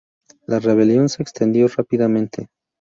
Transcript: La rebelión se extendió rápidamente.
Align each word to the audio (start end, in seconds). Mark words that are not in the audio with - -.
La 0.47 0.57
rebelión 0.57 1.09
se 1.09 1.21
extendió 1.21 1.67
rápidamente. 1.67 2.47